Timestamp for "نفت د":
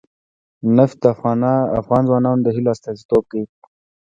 0.77-1.05